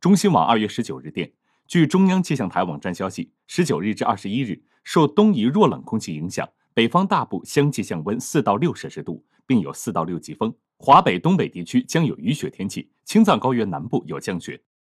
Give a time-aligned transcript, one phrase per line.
[0.00, 1.32] 中新网二月十九日电
[1.66, 10.54] 据中央气象台网站消息十九日至二十一日受东移弱冷空气影响北方大部相继降温四到六摄氏度并有四到六级风。
[10.76, 14.60] 华北东北地区将有雨雪天气青藏高原南部有降雪。